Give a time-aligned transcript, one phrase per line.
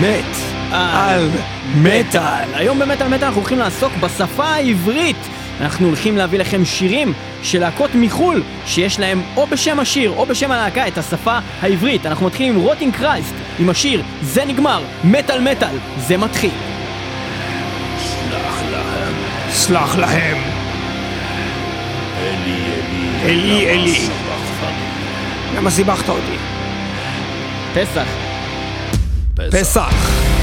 [0.00, 0.36] מת
[0.72, 1.28] על
[1.74, 2.48] מטאל.
[2.54, 5.16] היום במטאל מטאל אנחנו הולכים לעסוק בשפה העברית.
[5.60, 10.50] אנחנו הולכים להביא לכם שירים של להקות מחו"ל, שיש להם או בשם השיר או בשם
[10.50, 12.06] הלהקה את השפה העברית.
[12.06, 16.50] אנחנו מתחילים עם רוטינג קרייסט, עם השיר זה נגמר, מטאל מטאל, זה מתחיל.
[19.50, 20.36] סלח להם.
[23.24, 24.08] אלי, אלי.
[25.56, 26.36] למה סיבכת אותי?
[27.74, 28.27] פסח.
[29.50, 29.92] פסח.
[29.92, 30.37] רוטינג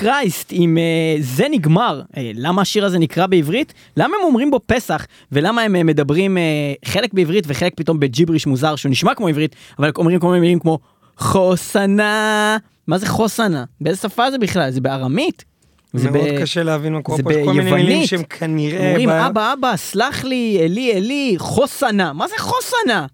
[0.00, 3.74] קרייסט עם uh, זה נגמר, uh, למה השיר הזה נקרא בעברית?
[3.96, 8.46] למה הם אומרים בו פסח ולמה הם uh, מדברים uh, חלק בעברית וחלק פתאום בג'יבריש
[8.46, 10.78] מוזר שהוא נשמע כמו עברית אבל אומרים כל מיני מילים כמו
[11.16, 12.56] חוסנה,
[12.86, 13.64] מה זה חוסנה?
[13.80, 14.70] באיזה שפה זה בכלל?
[14.70, 15.44] זה בארמית?
[15.92, 17.72] זה מאוד ב- קשה להבין מה קורה פה, יש כל מיני.
[17.72, 18.88] מילים שהם כנראה...
[18.88, 23.06] אומרים ב- אבא אבא סלח לי אלי אלי חוסנה מה זה חוסנה.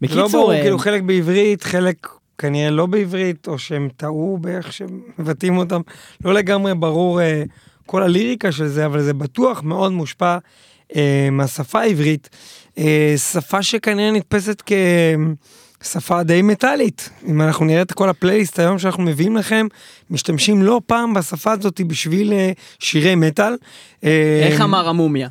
[0.00, 4.38] זה לא ברור, בקיצור אה, כאילו חלק בעברית, חלק כנראה לא בעברית, או שהם טעו
[4.40, 5.80] באיך שמבטאים אותם.
[6.24, 7.42] לא לגמרי ברור אה,
[7.86, 10.38] כל הליריקה של זה, אבל זה בטוח מאוד מושפע
[10.96, 12.28] אה, מהשפה העברית.
[12.78, 14.62] אה, שפה שכנראה נתפסת
[15.80, 17.10] כשפה די מטאלית.
[17.26, 19.66] אם אנחנו נראה את כל הפלייליסט היום שאנחנו מביאים לכם,
[20.10, 23.56] משתמשים לא פעם בשפה הזאת בשביל אה, שירי מטאל.
[24.04, 25.28] אה, איך אמר המומיה.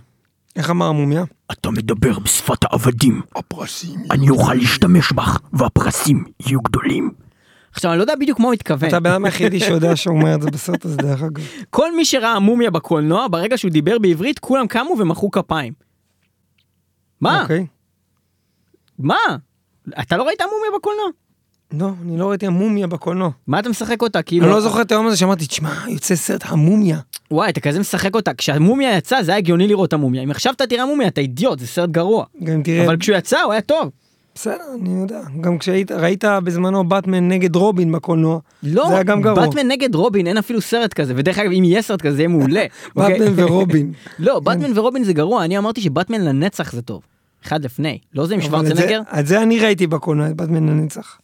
[0.55, 1.23] איך אמר המומיה?
[1.51, 3.21] אתה מדבר בשפת העבדים.
[3.35, 3.99] הפרסים.
[4.11, 7.11] אני אוכל להשתמש בך, והפרסים יהיו גדולים.
[7.71, 8.87] עכשיו אני לא יודע בדיוק מה הוא התכוון.
[8.89, 11.43] אתה הבן היחידי שיודע שהוא אומר את זה בסרט הזה, דרך אגב.
[11.69, 15.73] כל מי שראה מומיה בקולנוע ברגע שהוא דיבר בעברית כולם קמו ומחאו כפיים.
[17.21, 17.41] מה?
[17.41, 17.65] אוקיי.
[18.99, 19.17] מה?
[19.99, 21.05] אתה לא ראית מומיה בקולנוע?
[21.73, 23.29] לא, אני לא ראיתי המומיה בקולנוע.
[23.47, 24.45] מה אתה משחק אותה כאילו?
[24.45, 26.99] אני לא זוכר את היום הזה שאמרתי, תשמע, יוצא סרט המומיה.
[27.31, 30.67] וואי אתה כזה משחק אותה כשהמומיה יצא זה היה הגיוני לראות המומיה אם עכשיו אתה
[30.67, 32.25] תראה מומיה אתה אידיוט זה סרט גרוע.
[32.43, 33.89] גם תראה, אבל כשהוא יצא הוא היה טוב.
[34.35, 35.21] בסדר, אני יודע.
[35.41, 38.39] גם כשהיית, ראית בזמנו באטמן נגד רובין בקולנוע.
[38.63, 39.45] לא, זה היה גם גרוע.
[39.45, 42.27] באטמן נגד רובין אין אפילו סרט כזה ודרך אגב אם יהיה סרט כזה זה יהיה
[42.27, 42.65] מעולה.
[42.95, 43.19] אוקיי?
[43.19, 43.93] באטמן ורובין.
[44.19, 47.01] לא באטמן ורובין זה גרוע אני אמרתי שבאטמן לנצח זה טוב.
[47.45, 49.01] אחד לפני לא זה עם שוורצנגר?
[49.19, 51.17] את זה אני ראיתי בקולנוע, באטמן לנצח.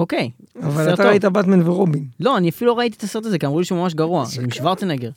[0.00, 0.30] אוקיי.
[0.62, 1.08] אבל אתה.
[1.08, 2.04] ראית באטמן ורובין.
[2.20, 4.50] לא אני אפילו לא ראיתי את הסרט הזה כי אמרו לי שהוא ממש גרוע עם
[4.50, 5.10] שוורצנגר.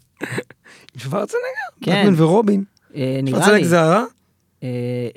[0.98, 1.40] שוורצנגר?
[1.82, 1.92] כן.
[2.06, 2.64] באטמן ורובין.
[2.96, 3.44] אה, נראה לי.
[3.46, 4.04] שוורצנגר זה הרע?
[4.64, 4.70] אה,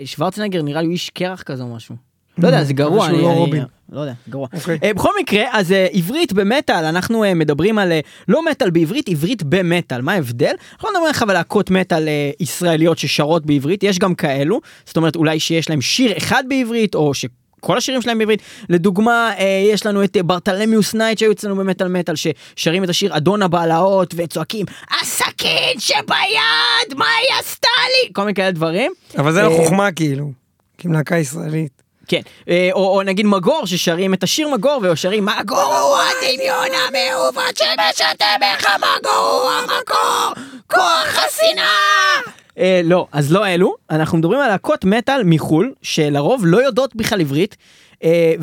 [0.04, 1.94] שוורצנגר נראה לי הוא איש קרח כזה או משהו.
[2.38, 3.06] לא יודע זה גרוע.
[3.08, 3.64] אני- לא רובין.
[3.92, 4.48] לא יודע גרוע.
[4.54, 4.78] אוקיי.
[4.82, 7.92] אה, בכל מקרה אז עברית במטאל אנחנו מדברים על
[8.28, 10.52] לא מטאל בעברית עברית במטאל מה ההבדל?
[10.72, 12.08] אנחנו לא מדברים עכשיו על להקות מטאל
[12.40, 17.14] ישראליות ששרות בעברית יש גם כאלו זאת אומרת אולי שיש להם שיר אחד בעברית או
[17.14, 17.26] ש...
[17.60, 21.88] כל השירים שלהם בעברית לדוגמה אה, יש לנו את אה, ברטלמיוס נייט שהיו אצלנו במטאל
[21.88, 24.66] מטאל ששרים את השיר אדון הבלהות וצועקים
[25.00, 28.92] הסכין שביד מה היא עשתה לי כל מיני כאלה דברים.
[29.18, 30.32] אבל זה אה, החוכמה כאילו.
[30.78, 31.82] כי הם להקה ישראלית.
[32.08, 37.56] כן, אה, או, או נגיד מגור ששרים את השיר מגור ושרים מגור הוא הדמיון המעוות
[37.56, 42.35] שמשתה בך מגור הוא המקור כוח השנאה.
[42.58, 47.20] אה, לא, אז לא אלו, אנחנו מדברים על להקות מטאל מחול שלרוב לא יודעות בכלל
[47.20, 47.56] עברית.
[48.04, 48.34] אה,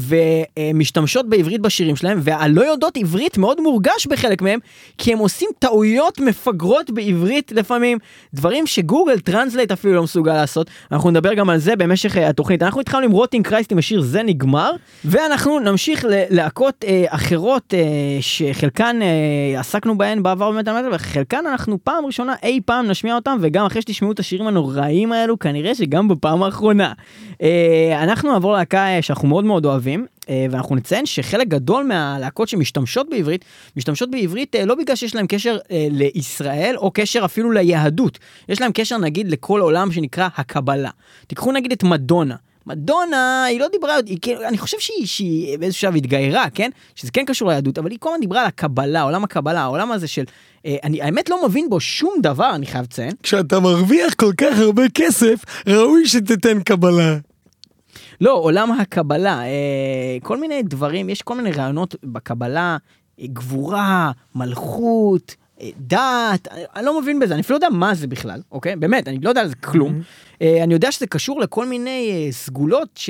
[0.60, 4.60] ומשתמשות בעברית בשירים שלהם והלא יודעות עברית מאוד מורגש בחלק מהם
[4.98, 7.98] כי הם עושים טעויות מפגרות בעברית לפעמים.
[8.34, 10.70] דברים שגוגל טרנסלייט אפילו לא מסוגל לעשות.
[10.92, 12.64] אנחנו נדבר גם על זה במשך אה, התוכנית.
[12.64, 14.72] אנחנו התחלנו עם רוטינג קרייסט עם השיר זה נגמר
[15.06, 17.74] ואנחנו נמשיך ללהקות אה, אחרות
[18.22, 19.00] שחלקן
[19.58, 23.82] עסקנו בהן בעבר באמת המטר וחלקן אנחנו פעם ראשונה אי פעם נשמיע אותם וגם אחרי
[23.82, 26.94] שתשמעו את השירים הנוראים האלו כנראה שגם בפעם האחרונה.
[28.02, 33.46] אנחנו נעבור להקה שאנחנו מאוד מאוד אוהבים אה, ואנחנו נציין שחלק גדול מהלהקות שמשתמשות בעברית
[33.78, 38.20] משתמשות בעברית אה, לא בגלל שיש להם קשר אה, לישראל או קשר אפילו ליהדות
[38.50, 40.90] יש להם קשר נגיד לכל עולם שנקרא הקבלה.
[41.28, 42.36] תיקחו נגיד את מדונה.
[42.68, 46.70] מדונה היא לא דיברה, היא, כאילו, אני חושב שהיא, שהיא באיזשהו שלב התגיירה, כן?
[46.96, 50.08] שזה כן קשור ליהדות, אבל היא כל הזמן דיברה על הקבלה, עולם הקבלה, העולם הזה
[50.08, 50.24] של...
[50.66, 53.12] אני האמת לא מבין בו שום דבר, אני חייב לציין.
[53.24, 57.18] כשאתה מרוויח כל כך הרבה כסף, ראוי שתיתן קבלה.
[58.22, 62.78] לא, עולם הקבלה, אה, כל מיני דברים, יש כל מיני רעיונות בקבלה,
[63.20, 67.94] אה, גבורה, מלכות, אה, דת, אני, אני לא מבין בזה, אני אפילו לא יודע מה
[67.94, 68.76] זה בכלל, אוקיי?
[68.76, 70.02] באמת, אני לא יודע על זה כלום.
[70.42, 73.10] אה, אני יודע שזה קשור לכל מיני אה, סגולות ש,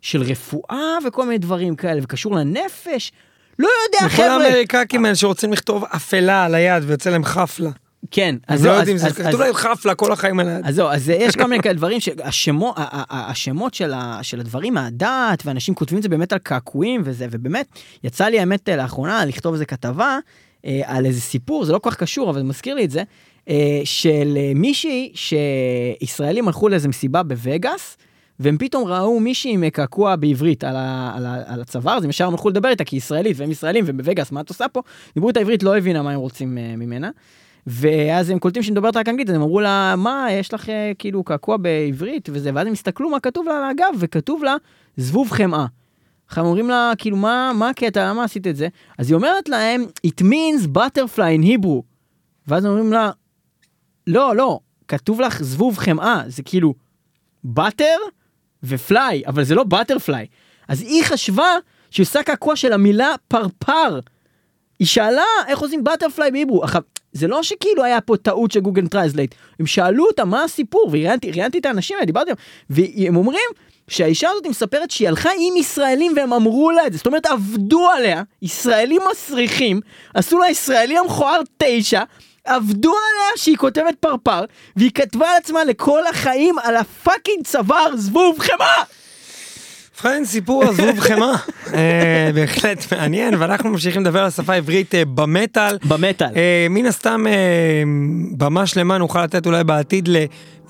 [0.00, 3.12] של רפואה וכל מיני דברים כאלה, וקשור לנפש.
[3.58, 4.26] לא יודע, חבר'ה.
[4.26, 7.70] האמריקאים האלה שרוצים לכתוב אפלה על היד ויוצא להם חפלה.
[8.10, 10.66] כן, אז לא זהו, יודעים, זה כתוב להם חפלה כל החיים על היד.
[10.66, 12.74] אז זהו, אז יש כל מיני כאלה דברים שהשמות,
[13.10, 17.66] השמות של, הדברים מהדת, ואנשים כותבים את זה באמת על קעקועים וזה, ובאמת,
[18.04, 20.18] יצא לי האמת אה, לאחרונה לכתוב איזה כתבה
[20.66, 23.02] אה, על איזה סיפור, זה לא כל כך קשור, אבל מזכיר לי את זה,
[23.48, 27.96] אה, של מישהי שישראלים הלכו לאיזה מסיבה בווגאס,
[28.40, 32.10] והם פתאום ראו מישהי עם קעקוע בעברית על, ה, על, ה, על הצוואר, אז הם
[32.10, 34.82] ישר הלכו לדבר איתה, כי היא ישראלית, והם ישראלים, ובווגאס, מה את עושה פה?
[35.14, 37.10] דיברו את העברית, לא הבינה מה הם רוצים אה, ממנה.
[37.66, 40.92] ואז הם קולטים שהיא מדברת רק אנגלית, אז הם אמרו לה, מה, יש לך אה,
[40.98, 44.54] כאילו קעקוע בעברית וזה, ואז הם הסתכלו מה כתוב לה על הגב, וכתוב לה,
[44.96, 45.66] זבוב חמאה.
[46.30, 48.68] הם אומרים לה, כאילו, מה, מה הקטע, למה עשית את זה?
[48.98, 51.82] אז היא אומרת להם, it means butterfly in Hebrew.
[52.48, 53.10] ואז הם אומרים לה,
[54.06, 56.74] לא, לא, כתוב לך זבוב חמאה, זה כאילו
[57.44, 57.96] butter
[58.62, 60.26] ו fly, אבל זה לא butterfly.
[60.68, 61.48] אז היא חשבה
[61.90, 64.00] שהיא עושה קעקוע של המילה פרפר.
[64.78, 66.64] היא שאלה איך עושים butterfly ב Hebrew.
[66.64, 70.86] עכשיו, זה לא שכאילו היה פה טעות של גוגל טרנסלייט, הם שאלו אותה מה הסיפור,
[70.88, 73.50] וראיינתי ראיינתי את האנשים האלה, דיברתי, איתם, והם אומרים
[73.88, 77.88] שהאישה הזאת מספרת שהיא הלכה עם ישראלים והם אמרו לה את זה, זאת אומרת עבדו
[77.90, 79.80] עליה, ישראלים מסריחים,
[80.14, 82.02] עשו לה ישראלי המכוער תשע,
[82.44, 84.44] עבדו עליה שהיא כותבת פרפר,
[84.76, 88.82] והיא כתבה על עצמה לכל החיים על הפאקינג צוואר זבוב חמאה!
[89.96, 91.36] ובכן, סיפור הזבוב חמאה.
[91.74, 95.78] אה, בהחלט מעניין, ואנחנו ממשיכים לדבר על השפה העברית אה, במטאל.
[95.88, 96.26] במטאל.
[96.36, 97.32] אה, מן הסתם, אה,
[98.36, 100.08] במה שלמה נוכל לתת אולי בעתיד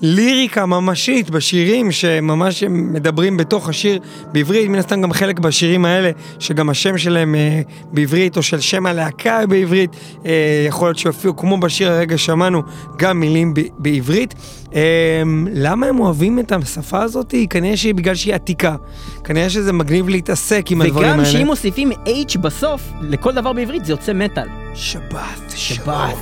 [0.01, 3.99] לליריקה ממשית בשירים שממש הם מדברים בתוך השיר
[4.31, 7.61] בעברית, מן הסתם גם חלק בשירים האלה, שגם השם שלהם אה,
[7.91, 9.89] בעברית, או של שם הלהקה בעברית,
[10.25, 12.61] אה, יכול להיות שיופיעו כמו בשיר הרגע שמענו,
[12.97, 14.33] גם מילים ב- בעברית.
[14.75, 15.23] אה,
[15.53, 17.33] למה הם אוהבים את השפה הזאת?
[17.49, 18.75] כנראה שהיא בגלל שהיא עתיקה.
[19.23, 21.31] כנראה שזה מגניב להתעסק עם הדברים וגם האלה.
[21.31, 24.47] שאם מוסיפים H בסוף, לכל דבר בעברית זה יוצא מטאל.
[24.73, 26.13] שבת, שבת.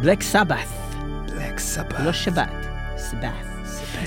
[0.00, 0.56] בלק סבת,
[1.36, 1.94] בלק סבת.
[2.04, 2.69] לא שבת,
[3.00, 3.22] סבת.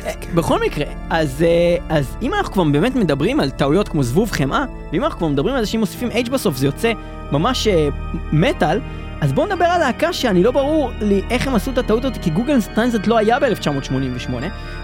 [0.06, 4.32] אה, בכל מקרה, אז, אה, אז אם אנחנו כבר באמת מדברים על טעויות כמו זבוב
[4.32, 6.92] חמאה, ואם אנחנו כבר מדברים על זה שאם מוסיפים H בסוף זה יוצא
[7.32, 7.88] ממש אה,
[8.32, 8.80] מטאל,
[9.22, 12.18] אז בואו נדבר על להקה שאני לא ברור לי איך הם עשו את הטעות הזאת,
[12.22, 14.32] כי גוגל טרנסלט לא היה ב-1988,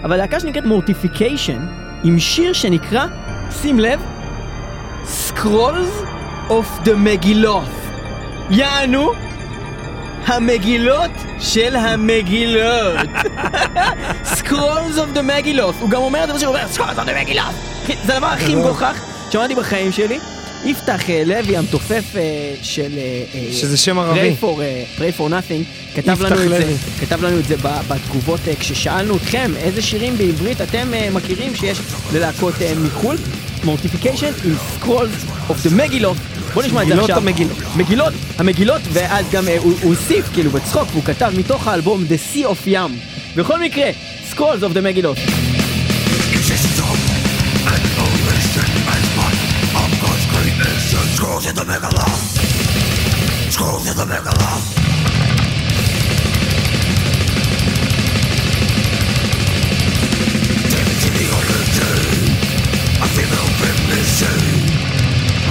[0.04, 1.66] אבל להקה שנקראת מורטיפיקיישן,
[2.04, 3.06] עם שיר שנקרא,
[3.50, 4.00] שים לב,
[5.04, 6.06] Scrolls
[6.48, 7.68] of the מגילות.
[8.50, 9.12] יענו,
[10.26, 11.10] המגילות
[11.40, 12.98] של המגילות.
[14.38, 15.74] Scrolls of the מגילות.
[15.80, 17.54] הוא גם אומר את זה שהוא אומר Scrolls of the מגילות.
[18.06, 19.00] זה הדבר הכי מגוחך
[19.30, 20.18] שמעתי בחיים שלי.
[20.64, 22.20] יפתח אה, לוי המתופף אה,
[22.62, 22.90] של...
[22.98, 24.34] אה, אה, שזה שם ערבי.
[24.40, 26.74] Pray for, אה, Pray for nothing, כתב לנו, את זה.
[27.00, 27.56] כתב לנו את זה
[27.88, 31.78] בתגובות אה, כששאלנו אתכם איזה שירים בעברית אתם אה, מכירים שיש
[32.12, 33.16] ללהקות אה, מחו"ל.
[33.64, 36.16] מורטיפיקיישן עם Scrolls of the מגילות.
[36.54, 37.16] בוא נשמע את זה מגילות עכשיו.
[37.22, 37.56] המגילות.
[37.76, 42.34] מגילות, המגילות, ואז גם אה, הוא הוא הוסיף כאילו בצחוק, והוא כתב מתוך האלבום The
[42.34, 42.98] Sea of ים.
[43.36, 43.90] בכל מקרה,
[44.30, 45.18] Scrolls of the מגילות.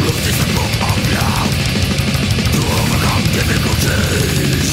[0.05, 1.53] losing the book of love
[2.51, 4.69] through all my communications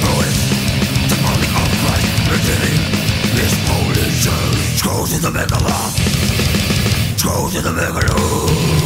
[0.00, 0.38] throw it
[1.10, 2.80] the bottom of life is pretty lit
[3.36, 5.94] this polish church chosen the megalove
[7.16, 8.83] chosen the megalove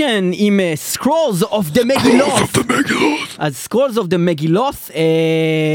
[0.00, 2.50] מורטיפיקיישן עם Scrolls of the מגילות.
[3.38, 4.74] אז Scrolls of the מגילות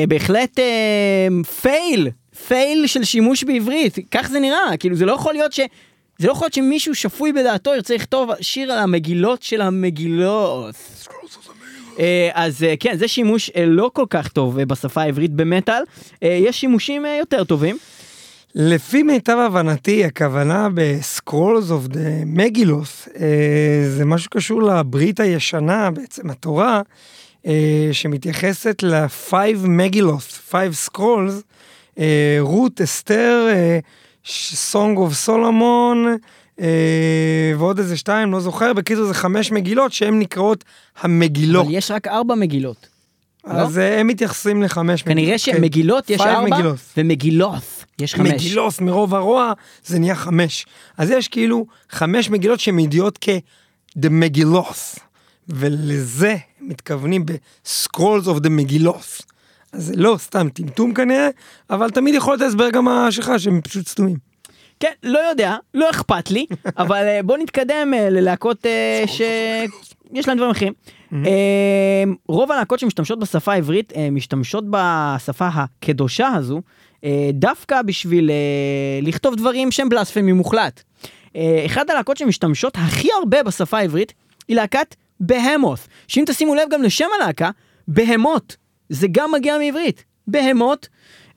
[0.08, 0.60] בהחלט
[1.62, 2.10] fail,
[2.48, 5.60] fail של שימוש בעברית, כך זה נראה, כאילו זה לא יכול להיות ש...
[6.18, 10.76] זה לא יכול להיות שמישהו שפוי בדעתו ירצה לכתוב שיר על המגילות של המגילות.
[12.00, 15.84] אה, אז אה, כן, זה שימוש אה, לא כל כך טוב אה, בשפה העברית במטאל.
[16.24, 17.78] אה, יש שימושים אה, יותר טובים.
[18.56, 23.10] לפי מיטב הבנתי, הכוונה ב Scrolls of the מגילוס,
[23.88, 26.82] זה משהו קשור לברית הישנה, בעצם התורה,
[27.46, 29.34] אה, שמתייחסת ל-5
[29.68, 31.42] מגילוס, 5 scrolls,
[32.40, 33.48] רות, אסתר,
[34.56, 36.18] Song of Solomon,
[37.58, 40.64] ועוד איזה שתיים, לא זוכר, בקיצור זה חמש מגילות שהן נקראות
[41.02, 41.66] המגילות.
[41.66, 42.88] אבל יש רק ארבע מגילות.
[43.44, 45.58] אז אה, הם מתייחסים לחמש כנראה מגילות, כן.
[45.58, 46.78] שמגילות יש Five ארבע, מגילות.
[46.98, 48.32] ומגילות יש חמש.
[48.32, 49.54] מגילות מרוב הרוע
[49.86, 50.66] זה נהיה חמש.
[50.98, 55.00] אז יש כאילו חמש מגילות שמגיעות כ-the מגילוס,
[55.50, 59.22] ולזה מתכוונים ב-scrolls of the מגילוס.
[59.74, 61.30] אז זה לא סתם טמטום כנראה,
[61.70, 64.34] אבל תמיד יכול להיות הסבר גם שלך שהם פשוט סתומים.
[64.80, 66.46] כן, לא יודע, לא אכפת לי,
[66.78, 70.74] אבל אה, בוא נתקדם אה, ללהקות אה, שיש להם דברים אחרים.
[71.14, 76.62] אה, רוב הלהקות שמשתמשות בשפה העברית משתמשות בשפה הקדושה הזו
[77.34, 80.84] דווקא בשביל אה, לכתוב דברים שהם בלספמי מוחלט.
[81.36, 84.14] אה, אחת הלהקות שמשתמשות הכי הרבה בשפה העברית
[84.48, 87.50] היא להקת בהמות, שאם תשימו לב גם לשם הלהקה,
[87.88, 88.58] בהמות,
[88.90, 90.90] זה גם מגיע מעברית, בהמות.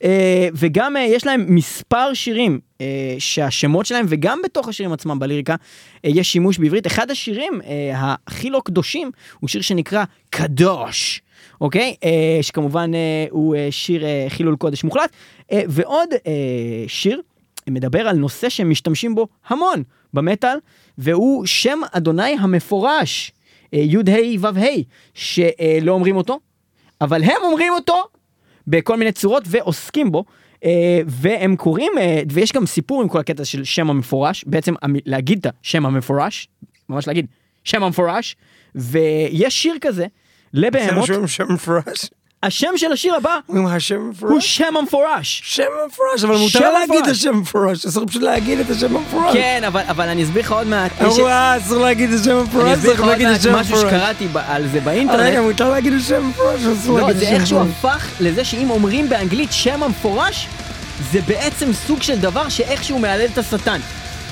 [0.05, 5.55] אה, וגם אה, יש להם מספר שירים אה, שהשמות שלהם וגם בתוך השירים עצמם בליריקה
[6.05, 6.87] אה, יש שימוש בעברית.
[6.87, 11.23] אחד השירים אה, הכי לא קדושים הוא שיר שנקרא קדוש,
[11.61, 11.95] אוקיי?
[12.05, 12.99] אה, שכמובן אה,
[13.31, 15.11] הוא אה, שיר אה, חילול קודש מוחלט.
[15.53, 16.33] אה, ועוד אה,
[16.89, 17.21] שיר
[17.69, 19.83] מדבר על נושא שהם משתמשים בו המון
[20.15, 20.59] במטאל,
[20.99, 23.33] והוא שם אדוני המפורש,
[23.75, 24.01] אה, י"ה
[24.41, 24.61] ו"ה,
[25.15, 26.39] שלא אומרים אותו,
[27.01, 28.05] אבל הם אומרים אותו
[28.67, 30.25] בכל מיני צורות ועוסקים בו.
[30.65, 34.97] אה, והם קוראים, אה, ויש גם סיפור עם כל הקטע של שם המפורש, בעצם המ-
[35.07, 36.49] להגיד את השם המפורש,
[36.89, 37.27] ממש להגיד
[37.65, 38.37] שם המפורש,
[38.75, 40.07] ויש שיר כזה
[40.55, 42.11] לבהמות, שם שם מפורש.
[42.43, 44.41] השם של השיר הבא הוא.
[44.41, 45.43] שם המפורש.
[45.45, 47.11] שם מפורש, אבל מותר להגיד את.
[47.11, 49.33] השם מפורש, אסור פשוט להגיד את השם המפורש.
[49.33, 52.41] כן, אבל, אבל אני אסביר לך עוד מעט, אמרו, אה, אסור להגיד את השם אני
[52.41, 53.93] המפורש, אסביר לך צריך עוד להגיד את מעט משהו המפורש.
[53.93, 55.21] שקראתי על זה אה, באינטרנט.
[55.21, 57.95] רגע, מותר להגיד את השם המפורש, אסור לא, להגיד את זה השם איכשהו המפורש.
[57.95, 60.49] הפך לזה שאם אומרים באנגלית שם המפורש,
[61.13, 63.81] זה בעצם סוג של דבר שאיכשהו מהלל את השטן.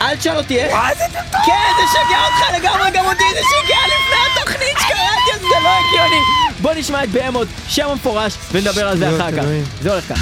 [0.03, 0.73] אל תשאל אותי איך.
[0.73, 1.41] וואי, זה טוב.
[1.47, 5.69] כן, זה שגע אותך לגמרי, גם אותי זה שיגע לפני התוכנית שקראתי, אז זה לא
[5.69, 6.21] הגיוני.
[6.61, 9.45] בוא נשמע את בהמות, שם המפורש, ונדבר על זה אחר כך.
[9.83, 10.21] זה הולך ככה.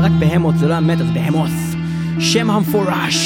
[0.00, 1.50] היה רק בהמות זה לא היה מת, אז בהמוס.
[2.18, 3.16] שם המפורש,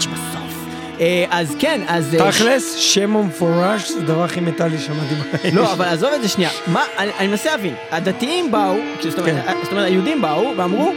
[0.00, 0.66] H בסוף.
[1.00, 2.14] אה, אז כן, אז...
[2.14, 5.56] אה, תכלס, שם המפורש זה הדבר הכי מטאלי שמעתי בחיים.
[5.56, 6.50] לא, אבל עזוב את זה שנייה.
[6.66, 7.74] מה, אני, מנסה להבין.
[7.90, 9.54] הדתיים באו, כאילו, זאת אומרת, כן.
[9.62, 10.92] זאת אומרת, היהודים באו ואמרו,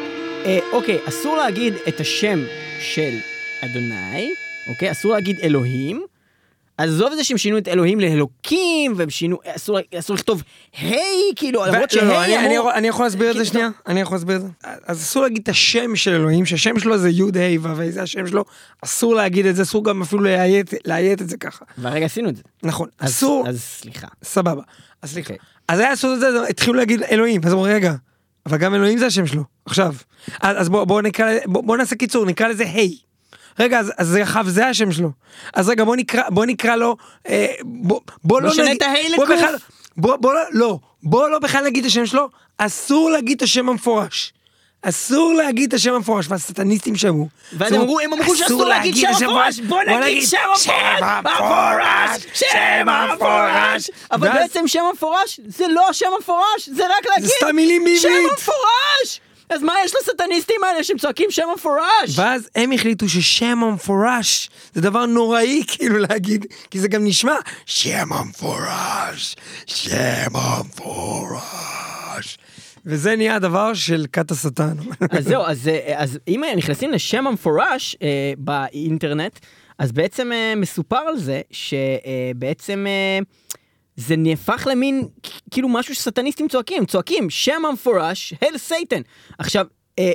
[0.46, 2.40] אה, אוקיי, אסור להגיד את השם
[2.80, 3.12] של
[3.62, 4.34] אדוני,
[4.68, 4.92] אוקיי?
[4.92, 6.11] אסור להגיד אלוהים.
[6.78, 10.44] עזוב את זה שהם שינו את אלוהים לאלוקים, והם שינו, אסור, אסור לכתוב
[10.80, 11.00] היי,
[11.36, 12.58] כאילו, למרות לא, לא, שהי אני- אני אמור...
[12.58, 13.70] יכול- אני יכול להסביר את זה כאילו, שנייה?
[13.88, 14.48] אני יכול להסביר את זה?
[14.86, 18.28] אז אסור להגיד את השם של אלוהים, שהשם שלו זה י' ה' ו', זה השם
[18.28, 18.46] שלו,
[18.84, 21.66] אסור להגיד את זה, אסור גם אפילו לאיית- את זה ככה.
[21.78, 22.42] והרגע עשינו את זה.
[22.64, 24.08] נכון, אז- אסור, אז סליחה.
[24.24, 24.62] סבבה.
[25.02, 25.34] אז סליחה.
[25.34, 25.46] אוקיי.
[25.68, 27.94] אז היה אסור את זה, התחילו להגיד אלוהים, אז אמרו רגע,
[28.46, 29.96] אבל גם אלוהים זה השם שלו, עכשיו.
[30.42, 32.96] אז אז בוא נקרא, בוא בוא נעשה קיצור, נקרא לזה היי.
[33.60, 35.12] רגע, אז, אז זה אחאב זה השם שלו.
[35.54, 39.10] אז רגע, בוא נקרא, בוא נקרא לו, אה, בוא, בוא לא נשנה נגיד, את ההי
[39.10, 39.30] לקוף.
[39.98, 43.70] בוא, בוא לא, לא, בוא לא בכלל נגיד את השם שלו, אסור להגיד את השם
[43.70, 44.34] המפורש.
[44.84, 47.28] אסור להגיד את השם המפורש, והסטניסטים שמעו.
[47.54, 50.38] ואז אמרו, הם אמרו שאסור להגיד שם המפורש, בוא נגיד שם
[51.02, 53.90] המפורש, שם המפורש.
[54.12, 58.32] אבל בעצם שם המפורש זה לא השם המפורש, זה רק להגיד סתם מילים שם בעברית.
[58.32, 59.22] המפורש.
[59.52, 62.20] אז מה יש לסטניסטים האלה שהם צועקים שם המפורש?
[62.20, 67.36] ואז הם החליטו ששם המפורש זה דבר נוראי כאילו להגיד, כי זה גם נשמע
[67.66, 69.36] שם המפורש,
[69.66, 72.38] שם המפורש.
[72.86, 74.74] וזה נהיה הדבר של כת השטן.
[75.18, 79.40] אז זהו, אז, אז אם נכנסים לשם המפורש אה, באינטרנט,
[79.80, 83.20] אז בעצם אה, מסופר על זה שבעצם אה,
[84.08, 85.08] זה נהפך למין
[85.52, 89.02] כאילו משהו שסטניסטים צועקים, צועקים שם המפורש, הל סייטן.
[89.38, 89.66] עכשיו,
[90.00, 90.12] אה,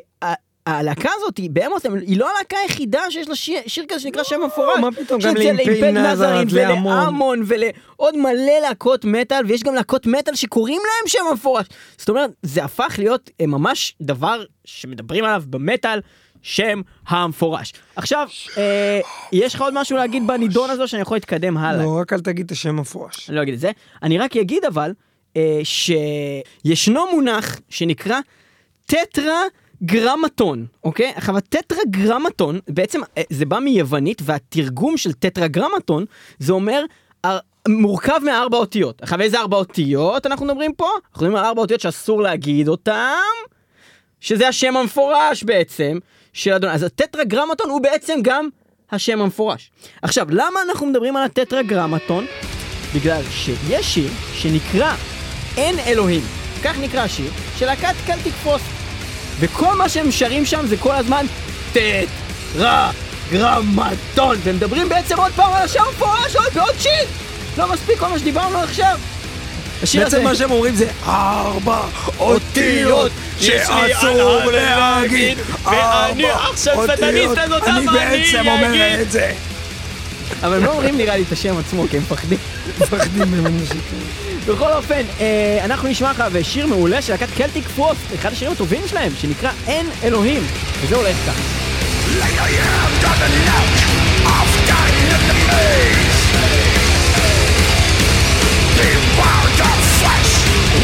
[0.66, 4.79] הלהקה הזאת, בעמוס, היא לא הלהקה היחידה שיש לה שיר, שיר כזה שנקרא שם המפורש.
[4.81, 6.46] מה פתאום, גם לאימפל להמון.
[6.51, 11.66] ולהמון ולעוד מלא להקות מטאל, ויש גם להקות מטאל שקוראים להם שם המפורש.
[11.99, 16.01] זאת אומרת, זה הפך להיות אה, ממש דבר שמדברים עליו במטאל,
[16.47, 17.73] שם המפורש.
[17.97, 18.29] עכשיו,
[18.59, 19.01] אה,
[19.33, 21.85] יש לך עוד משהו להגיד בנידון הזו שאני יכול להתקדם הלאה?
[21.85, 23.29] לא, רק אל תגיד את השם המפורש.
[23.29, 23.71] אני לא אגיד את זה.
[24.03, 24.93] אני רק אגיד אבל,
[25.37, 28.19] אה, שישנו מונח שנקרא
[28.87, 29.43] טטרה
[29.83, 31.13] גרמטון, אוקיי?
[31.17, 36.05] עכשיו הטטרה גרמטון, בעצם אה, זה בא מיוונית, והתרגום של טטרה גרמטון,
[36.39, 36.85] זה אומר...
[37.69, 39.03] מורכב מארבע אותיות.
[39.03, 40.85] עכשיו איזה ארבע אותיות אנחנו מדברים פה?
[40.85, 43.15] אנחנו מדברים על ארבע אותיות שאסור להגיד אותם,
[44.21, 45.99] שזה השם המפורש בעצם
[46.37, 46.70] של אדון.
[46.70, 48.49] אז הטטרגרמטון הוא בעצם גם
[48.92, 49.70] השם המפורש.
[50.03, 52.27] עכשיו, למה אנחנו מדברים על הטטרגרמטון?
[52.94, 54.94] בגלל שיש שיר שנקרא
[55.57, 56.22] אין אלוהים.
[56.64, 58.64] כך נקרא השיר של להקת קלטיק פוסט.
[59.40, 61.27] וכל מה שהם שרים שם זה כל הזמן
[61.72, 64.37] טטרגרמטון.
[64.42, 67.09] והם מדברים בעצם עוד פעם על השם המפורש עוד ועוד שיר.
[67.59, 68.99] לא מספיק כל מה שדיברנו עכשיו.
[69.83, 71.81] השיר בעצם הזה- מה שהם אומרים זה ארבע
[72.19, 73.11] אותיות
[73.41, 75.39] שאסור להגיד.
[75.65, 75.77] ואני
[76.25, 76.97] ארבע עכשיו אותיות.
[76.99, 79.01] סטניסט, אז אותם אני בעצם אומר.
[79.03, 79.33] את זה.
[80.43, 82.39] אבל הם לא אומרים נראה לי את השם עצמו כי הם מפחדים.
[82.81, 83.51] מפחדים ממנו.
[84.47, 88.83] בכל אופן, אה, אנחנו נשמע עכשיו שיר מעולה של להקת Celtic Frost, אחד השירים הטובים
[88.87, 90.47] שלהם, שנקרא אין אלוהים.
[90.83, 91.43] וזה הולך ככה.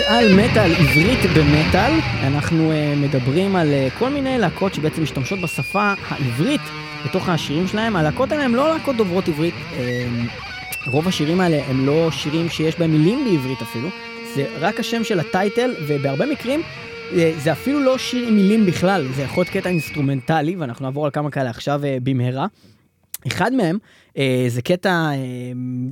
[0.00, 1.92] מטאל, מטאל, עברית במטאל.
[2.22, 6.60] אנחנו אה, מדברים על אה, כל מיני להקות שבעצם משתמשות בשפה העברית
[7.04, 7.96] בתוך השירים שלהם.
[7.96, 9.54] הלהקות האלה הן לא להקות דוברות עברית.
[9.54, 9.76] אה,
[10.90, 13.88] רוב השירים האלה הם לא שירים שיש בהם מילים בעברית אפילו.
[14.34, 18.66] זה רק השם של ה title, ובהרבה מקרים אה, זה אפילו לא שיר עם מילים
[18.66, 22.46] בכלל, זה יכול להיות קטע אינסטרומנטלי, ואנחנו נעבור על כמה כאלה עכשיו אה, במהרה.
[23.26, 23.78] אחד מהם
[24.18, 25.16] אה, זה קטע אה,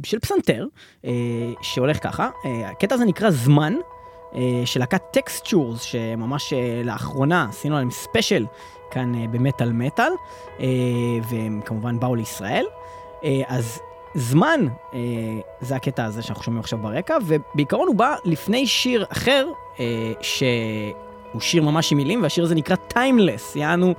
[0.05, 0.66] של פסנתר,
[1.05, 1.11] אה,
[1.62, 3.75] שהולך ככה, אה, הקטע הזה נקרא זמן,
[4.35, 8.46] אה, של להקת Textures, שממש אה, לאחרונה עשינו עליהם special,
[8.90, 10.12] כאן אה, במטאל מטאל,
[10.61, 10.66] אה,
[11.31, 12.66] והם כמובן באו לישראל.
[13.25, 13.81] אה, אז
[14.14, 14.99] זמן, אה,
[15.61, 19.47] זה הקטע הזה שאנחנו שומעים עכשיו ברקע, ובעיקרון הוא בא לפני שיר אחר,
[19.81, 23.95] אה, שהוא שיר ממש עם מילים, והשיר הזה נקרא Timeless, יענו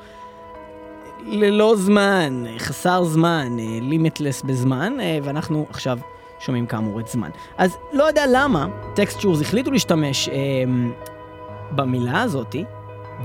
[1.25, 5.97] ללא זמן, חסר זמן, לימיטלס בזמן, אה, ואנחנו עכשיו
[6.39, 7.29] שומעים כאמור את זמן.
[7.57, 10.36] אז לא יודע למה טקסטשורס החליטו להשתמש אה,
[11.71, 12.65] במילה הזאתי,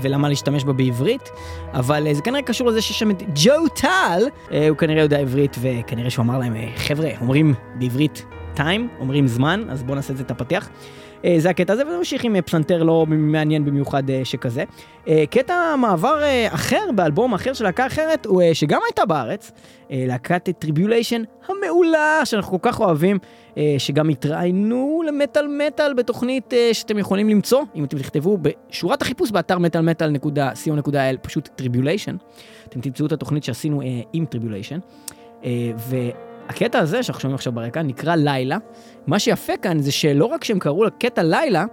[0.01, 1.31] ולמה להשתמש בה בעברית,
[1.73, 5.17] אבל אה, זה כנראה קשור לזה שיש שם את ג'ו טל, אה, הוא כנראה יודע
[5.17, 10.13] עברית, וכנראה שהוא אמר להם, אה, חבר'ה, אומרים בעברית טיים, אומרים זמן, אז בואו נעשה
[10.13, 10.69] את זה את הפתיח.
[11.25, 14.63] אה, זה הקטע הזה, ונמשיך עם אה, פסנתר לא מעניין במיוחד אה, שכזה.
[15.29, 19.51] קטע מעבר אחר באלבום אחר של להקה אחרת, הוא שגם הייתה בארץ,
[19.89, 23.17] להקת Tribulation המעולה שאנחנו כל כך אוהבים,
[23.77, 31.17] שגם התראיינו למטאל מטאל בתוכנית שאתם יכולים למצוא, אם אתם תכתבו בשורת החיפוש באתר מטאלמטאל.co.il,
[31.21, 32.15] פשוט Tribulation.
[32.69, 33.81] אתם תמצאו את התוכנית שעשינו
[34.13, 34.79] עם Tribulation.
[35.43, 35.71] אה,
[36.49, 38.57] והקטע הזה שאנחנו שומעים עכשיו ברקע נקרא לילה.
[39.07, 41.65] מה שיפה כאן זה שלא רק שהם קראו לקטע לילה,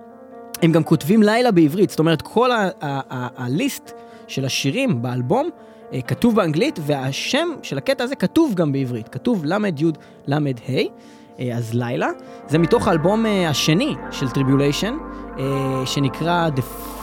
[0.62, 1.90] הם גם כותבים לילה בעברית.
[1.90, 2.50] זאת אומרת, כל
[3.36, 3.92] ה list
[4.26, 5.50] של השירים באלבום
[5.92, 9.08] אה, כתוב באנגלית, והשם של הקטע הזה כתוב גם בעברית.
[9.08, 9.92] כתוב ל"י
[10.26, 10.38] ל"ה,
[11.38, 12.08] אה, אז לילה.
[12.48, 14.96] זה מתוך האלבום אה, השני של Tribulation,
[15.84, 16.62] שנקרא The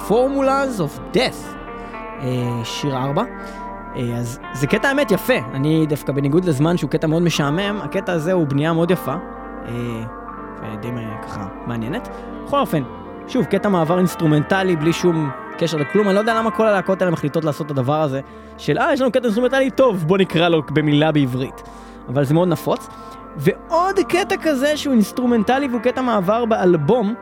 [0.09, 1.57] Formulas of Death,
[2.63, 3.23] שיר 4.
[3.95, 8.13] אה, אז זה קטע האמת יפה, אני דווקא בניגוד לזמן שהוא קטע מאוד משעמם, הקטע
[8.13, 10.03] הזה הוא בנייה מאוד יפה, אה,
[10.63, 12.09] אה, ככה מעניינת.
[12.45, 12.83] בכל אופן,
[13.27, 17.11] שוב, קטע מעבר אינסטרומנטלי בלי שום קשר לכלום, אני לא יודע למה כל הלהקות האלה
[17.11, 18.21] מחליטות לעשות את הדבר הזה,
[18.57, 21.63] של אה, יש לנו קטע אינסטרומנטלי טוב, בוא נקרא לו במילה בעברית.
[22.09, 22.87] אבל זה מאוד נפוץ.
[23.35, 27.13] ועוד קטע כזה שהוא אינסטרומנטלי והוא קטע מעבר באלבום,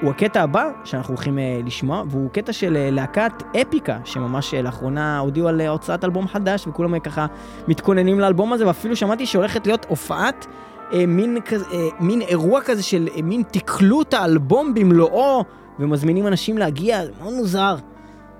[0.00, 4.62] הוא הקטע הבא שאנחנו הולכים אה, לשמוע, והוא קטע של אה, להקת Epica, שממש אה,
[4.62, 7.26] לאחרונה הודיעו על אה, הוצאת אלבום חדש, וכולם אה, ככה
[7.68, 10.46] מתכוננים לאלבום הזה, ואפילו שמעתי שהולכת להיות הופעת,
[10.92, 15.44] אה, מין, כזה, אה, מין אירוע כזה של אה, מין תקלוט האלבום במלואו,
[15.78, 17.76] ומזמינים אנשים להגיע, מאוד מוזר.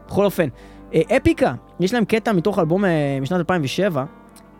[0.07, 0.49] בכל אופן,
[0.95, 4.05] אה, אפיקה, יש להם קטע מתוך אלבום אה, משנת 2007,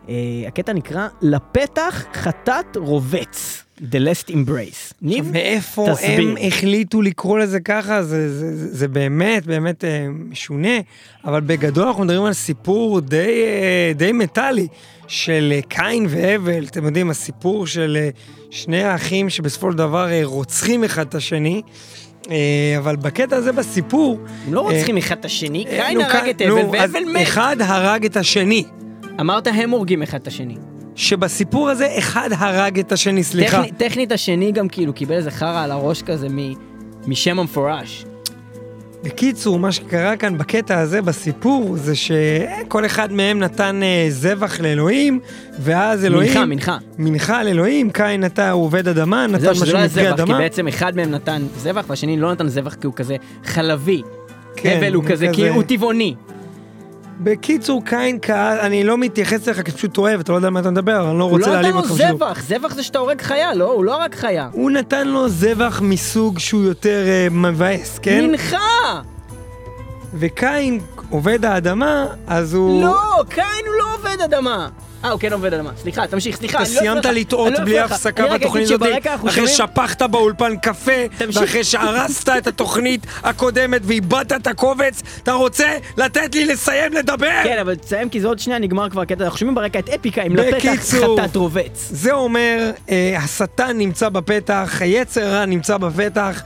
[0.09, 0.15] אה,
[0.47, 4.93] הקטע נקרא לפתח חטאת רובץ, The Last Embrace.
[5.01, 6.19] ניב, מאיפה תסביר.
[6.19, 10.77] הם החליטו לקרוא לזה ככה, זה, זה, זה, זה באמת באמת אה, משונה,
[11.25, 14.67] אבל בגדול אנחנו מדברים על סיפור די, אה, די מטאלי
[15.07, 18.09] של אה, קין והבל, אתם יודעים, הסיפור של אה,
[18.49, 21.61] שני האחים שבסופו של דבר אה, רוצחים אחד את השני.
[22.77, 27.03] אבל בקטע הזה בסיפור, הם לא רוצחים אחד את השני, קין הרג את הבל והבל
[27.13, 27.21] מת.
[27.21, 28.63] אחד הרג את השני.
[29.19, 30.55] אמרת הם הורגים אחד את השני.
[30.97, 33.57] שבסיפור הזה אחד הרג את השני, סליחה.
[33.63, 36.53] טכני- טכנית השני גם כאילו קיבל איזה חרא על הראש כזה מ-
[37.07, 38.05] משם המפורש.
[39.03, 45.19] בקיצור, מה שקרה כאן בקטע הזה, בסיפור, זה שכל אחד מהם נתן אה, זבח לאלוהים,
[45.59, 46.29] ואז אלוהים...
[46.31, 46.77] מנחה, מנחה.
[46.97, 47.59] מנחה על
[47.93, 50.37] קין נתן, הוא עובד אדמה, נתן זהו, שזה משהו לא היה זבח, כי אדמה.
[50.37, 54.01] בעצם אחד מהם נתן זבח והשני לא נתן זבח כי הוא כזה חלבי.
[54.55, 56.15] כן, הבל הוא הוא כזה, כי כזה- הוא טבעוני.
[57.19, 60.59] בקיצור, קין קהל, אני לא מתייחס אליך, כי פשוט אוהב, אתה לא יודע על מה
[60.59, 61.91] אתה מדבר, אבל אני לא הוא רוצה לא נתן להעליב לו אותך.
[61.91, 63.71] בשביל- זבח, זבח זה שאתה הורג חיה, לא?
[63.71, 64.49] הוא לא הרג חיה.
[64.51, 68.25] הוא נתן לו זבח מסוג שהוא יותר אה, מבאס, כן?
[68.27, 68.57] מנחה!
[70.13, 72.81] וקין עובד האדמה, אז הוא...
[72.83, 74.69] לא, קין הוא לא עובד אדמה.
[75.03, 75.71] אה, הוא כן עובד אדמה.
[75.77, 76.61] סליחה, תמשיך, סליחה.
[76.61, 77.05] אתה לא סיימת.
[77.05, 77.79] לטעות לא בלי.
[77.79, 78.81] הפסקה בתוכנית הזאת,
[79.27, 80.91] אחרי ששפכת באולפן קפה.
[81.33, 87.43] ואחרי שהרסת את התוכנית הקודמת ואיבדת את הקובץ, אתה רוצה לתת לי לסיים לדבר?
[87.43, 89.23] כן, אבל תסיים כי זה עוד שנייה נגמר כבר הקטע.
[89.23, 90.69] אנחנו שומעים ברקע את אפיקה עם לפתח.
[90.81, 91.87] חטאת רובץ.
[91.91, 96.41] זה אומר, אה, השטן נמצא בפתח, היצר רע נמצא בפתח,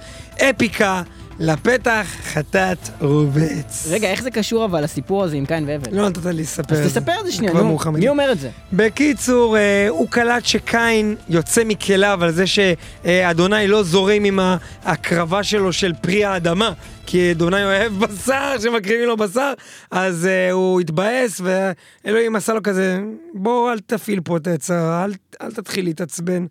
[0.49, 1.01] אפיקה,
[1.39, 3.87] לפתח חטאת רובץ.
[3.89, 5.97] רגע, איך זה קשור אבל לסיפור הזה עם קין והבל?
[5.97, 6.75] לא נתת לי לספר.
[6.75, 6.99] אז את זה.
[6.99, 7.77] תספר את זה שנייה, נו.
[7.93, 8.49] מי אומר את זה?
[8.73, 14.39] בקיצור, אה, הוא קלט שקין יוצא מכליו על זה שאדוני לא זורם עם
[14.83, 16.71] ההקרבה שלו של פרי האדמה,
[17.05, 19.53] כי אדוני אוהב בשר, שמקריבים לו בשר,
[19.91, 22.99] אז אה, הוא התבאס, ואלוהים עשה לו כזה,
[23.33, 26.45] בוא אל תפעיל פה את היצר, אל, אל תתחיל להתעצבן,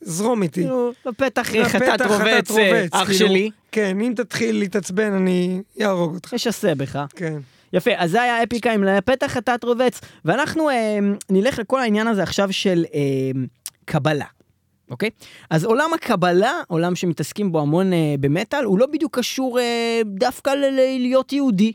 [0.00, 0.64] זרום איתי.
[0.64, 3.50] נו, בפתח חטאת רובץ, אה, אח כאילו, שלי.
[3.72, 6.34] כן, אם תתחיל להתעצבן, אני אהרוג אותך.
[6.34, 6.98] משסה בך.
[7.16, 7.38] כן.
[7.72, 10.98] יפה, אז זה היה אפיקה עם לפתח חטאת רובץ, ואנחנו אה,
[11.30, 13.00] נלך לכל העניין הזה עכשיו של אה,
[13.84, 14.24] קבלה,
[14.90, 15.10] אוקיי?
[15.50, 20.50] אז עולם הקבלה, עולם שמתעסקים בו המון אה, במטאל, הוא לא בדיוק קשור אה, דווקא
[20.50, 21.72] ל- ל- להיות יהודי.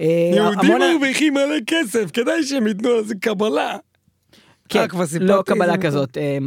[0.00, 3.76] אה, יהודים המון- מרוויחים מלא כסף, כדאי שהם ייתנו על זה קבלה.
[4.68, 4.86] כן,
[5.20, 5.76] לא קבלה.
[5.76, 6.16] כזאת.
[6.18, 6.38] אה,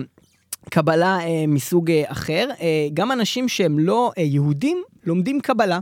[0.69, 2.49] קבלה אה, מסוג אה, אחר.
[2.61, 5.79] אה, גם אנשים שהם לא אה, יהודים לומדים קבלה.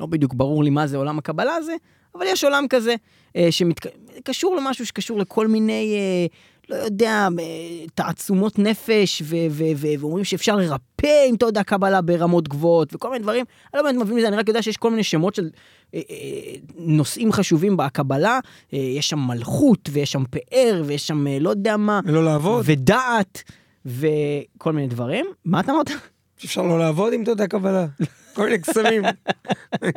[0.00, 1.74] לא בדיוק ברור לי מה זה עולם הקבלה הזה,
[2.14, 2.94] אבל יש עולם כזה,
[3.36, 6.26] אה, שקשור למשהו שקשור לכל מיני, אה,
[6.68, 7.44] לא יודע, אה,
[7.94, 13.22] תעצומות נפש, ו- ו- ו- ואומרים שאפשר לרפא עם תודה קבלה ברמות גבוהות, וכל מיני
[13.22, 13.44] דברים.
[13.74, 15.50] אני לא באמת מבין מזה, אני רק יודע שיש כל מיני שמות של
[15.94, 16.16] אה, אה,
[16.76, 18.40] נושאים חשובים בקבלה.
[18.72, 22.62] אה, יש שם מלכות, ויש שם פאר, ויש שם אה, לא יודע מה, ולא לעבוד.
[22.66, 23.42] ודעת,
[23.86, 25.26] וכל מיני דברים.
[25.44, 25.90] מה אתה אמרת?
[26.44, 27.86] אפשר לא לעבוד עם תודה קבלה.
[28.38, 29.02] כל מיני קסמים.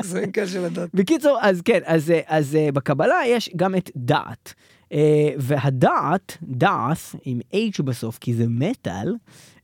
[0.02, 0.90] קסמים קשה לדעת.
[0.94, 4.54] בקיצור, אז כן, אז, אז אה, בקבלה יש גם את דעת.
[4.94, 9.16] אה, והדעת, דעת, עם H בסוף, כי זה מטאל,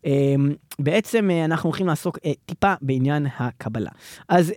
[0.06, 0.36] אה,
[0.80, 3.90] בעצם אנחנו הולכים לעסוק טיפה בעניין הקבלה.
[4.30, 4.54] אז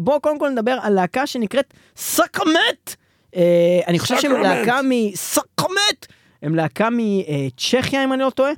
[0.00, 2.94] בואו קודם כל נדבר על להקה שנקראת סקרמט.
[3.86, 4.42] אני חושב שהם.
[4.42, 6.06] להקה מסקרמט,
[6.42, 8.52] הם להקה מצ'כיה אם אני לא טועה.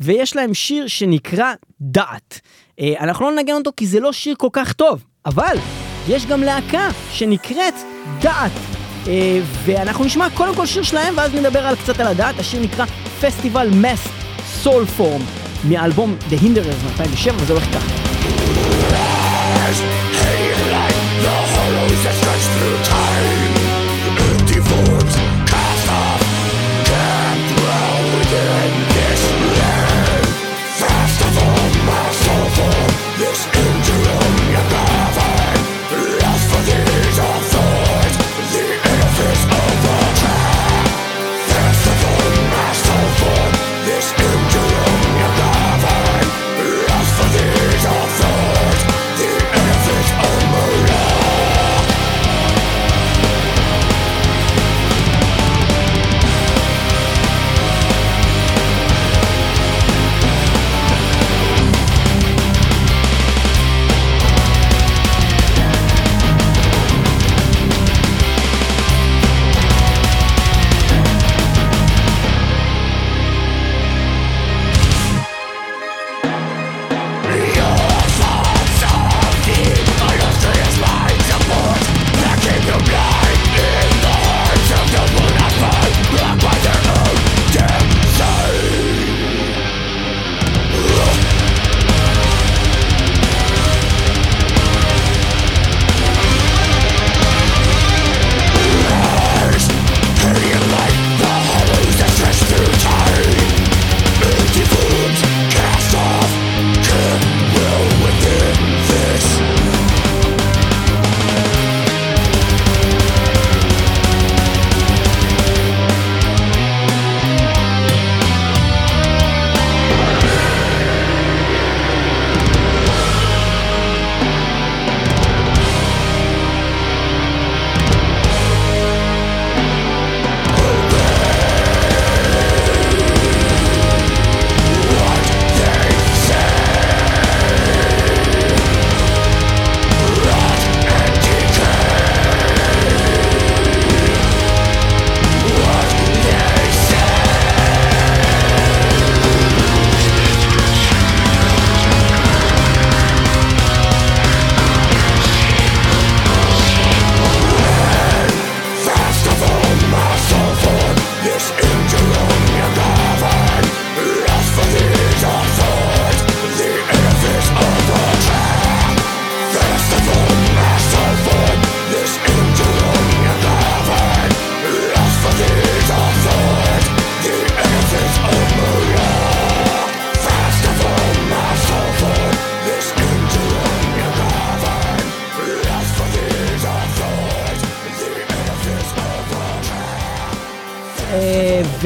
[0.00, 2.40] ויש להם שיר שנקרא דעת.
[2.80, 5.56] אה, אנחנו לא ננגן אותו כי זה לא שיר כל כך טוב, אבל
[6.08, 7.74] יש גם להקה שנקראת
[8.20, 8.52] דעת.
[9.06, 12.38] אה, ואנחנו נשמע קודם כל שיר שלהם ואז נדבר על קצת על הדעת.
[12.38, 12.84] השיר נקרא
[13.20, 14.08] פסטיבל מס
[14.46, 15.22] סול פורם
[15.64, 18.06] מהאלבום The Hinderers מ-2007 וזה הולך ככה.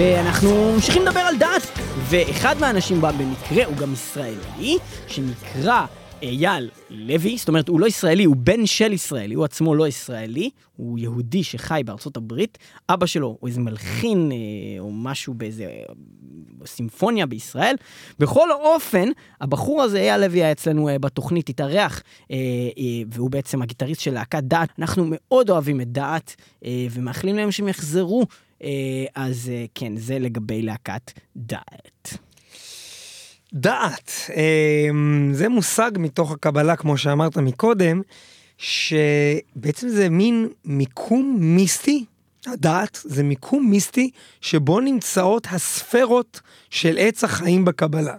[0.01, 1.79] ואנחנו ממשיכים לדבר על דת.
[2.11, 5.87] ואחד מהאנשים בה במקרה הוא גם ישראלי, שנקרא
[6.23, 10.51] אייל לוי, זאת אומרת הוא לא ישראלי, הוא בן של ישראלי, הוא עצמו לא ישראלי,
[10.77, 14.37] הוא יהודי שחי בארצות הברית, אבא שלו הוא איזה מלחין אה,
[14.81, 15.95] או משהו באיזה אה,
[16.67, 17.75] סימפוניה בישראל.
[18.19, 19.09] בכל אופן,
[19.41, 22.03] הבחור הזה, אייל לוי, היה אצלנו אה, בתוכנית, התארח,
[23.13, 24.69] והוא בעצם הגיטריסט של להקת דעת.
[24.79, 26.37] אנחנו מאוד אוהבים את דעת,
[26.91, 28.27] ומאחלים להם שהם יחזרו.
[28.63, 28.69] אה,
[29.15, 32.19] אז אה, כן, זה לגבי להקת דעת.
[33.55, 34.13] דעת,
[34.91, 38.01] אמ, זה מושג מתוך הקבלה, כמו שאמרת מקודם,
[38.59, 42.05] שבעצם זה מין מיקום מיסטי,
[42.47, 46.41] הדעת זה מיקום מיסטי שבו נמצאות הספרות
[46.71, 48.17] של עץ החיים בקבלה.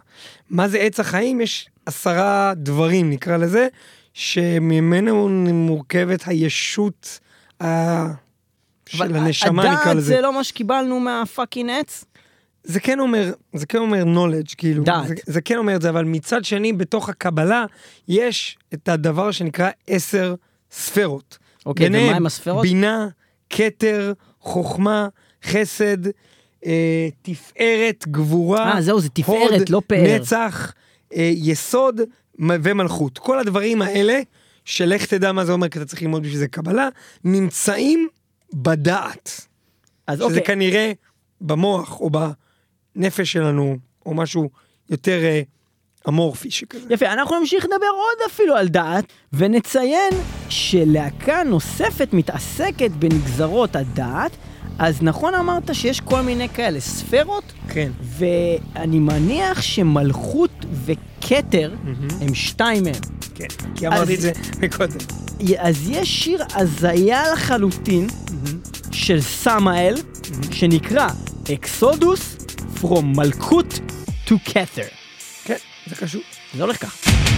[0.50, 1.42] מה זה עץ החיים?
[1.42, 3.68] יש עשרה דברים, נקרא לזה,
[4.14, 7.20] שממנו מורכבת הישות
[7.64, 8.31] ה-
[8.98, 10.08] של הנשמה נקרא הדעת לזה.
[10.08, 12.06] זה לא מה שקיבלנו מהפאקינג עץ?
[12.64, 14.84] זה כן אומר, זה כן אומר knowledge, כאילו.
[14.84, 15.08] דעת.
[15.08, 17.66] זה, זה כן אומר את זה, אבל מצד שני, בתוך הקבלה,
[18.08, 20.36] יש את הדבר שנקרא עשר
[20.72, 21.38] ספרות.
[21.66, 22.62] אוקיי, ביניהם ומה עם הספרות?
[22.62, 23.08] בינה,
[23.50, 25.08] כתר, חוכמה,
[25.44, 25.98] חסד,
[26.66, 30.16] אה, תפארת, גבורה, אה, זהו, זה תפארת, הוד, לא פאר.
[30.16, 30.74] נצח,
[31.16, 32.02] אה, יסוד
[32.40, 33.18] ומלכות.
[33.18, 34.20] כל הדברים האלה,
[34.66, 36.90] שלך תדע מה זה אומר, כי אתה צריך ללמוד בשביל זה קבלה,
[37.24, 38.08] נמצאים
[38.54, 39.48] בדעת.
[40.08, 40.92] אז שזה אוקיי, כנראה
[41.42, 42.10] במוח או
[42.96, 44.50] בנפש שלנו, או משהו
[44.90, 45.42] יותר אה,
[46.08, 46.94] אמורפי שכזה.
[46.94, 50.14] יפה, אנחנו נמשיך לדבר עוד אפילו על דעת, ונציין
[50.50, 54.32] שלהקה נוספת מתעסקת בנגזרות הדעת,
[54.80, 57.92] אז נכון אמרת שיש כל מיני כאלה ספרות, כן.
[58.04, 60.52] ואני מניח שמלכות
[60.86, 61.74] וכתר
[62.22, 62.94] הם שתיים מהם.
[63.36, 63.48] כן.
[63.76, 64.98] כי אמרתי אז- את זה מקודם.
[65.60, 68.08] אז יש שיר הזיה לחלוטין
[68.92, 69.96] של סמאל,
[70.52, 71.08] שנקרא
[71.54, 72.36] אקסודוס
[72.82, 73.80] From מלכות
[74.28, 74.88] to כתר.
[75.46, 76.22] כן, זה חשוב.
[76.56, 77.31] זה הולך ככה.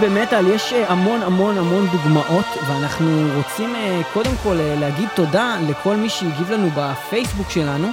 [0.00, 5.56] במטאל, יש אה, המון המון המון דוגמאות, ואנחנו רוצים אה, קודם כל אה, להגיד תודה
[5.68, 7.88] לכל מי שהגיב לנו בפייסבוק שלנו.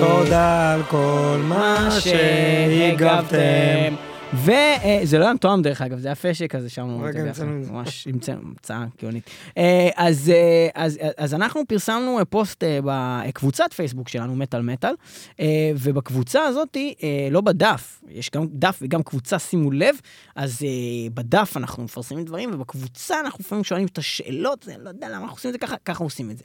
[0.00, 3.94] תודה על כל מה שהגבתם.
[4.34, 7.02] וזה לא היה מתואם דרך אגב, זה היה פשק כזה שם.
[7.02, 7.72] רגע, המצאנו את זה.
[7.72, 9.30] ממש המצאנו, המצאה גאונית.
[9.58, 10.32] אה, אז,
[10.74, 14.94] אה, אז, אנחנו פרסמנו אה, פוסט אה, בקבוצת פייסבוק שלנו, מטאל מטאל,
[15.40, 19.96] אה, ובקבוצה הזאת, אה, לא בדף, יש גם דף וגם קבוצה, שימו לב,
[20.36, 25.08] אז אה, בדף אנחנו מפרסמים דברים, ובקבוצה אנחנו לפעמים שואלים את השאלות, זה, לא יודע
[25.08, 26.44] למה אנחנו עושים את זה ככה, ככה עושים את זה.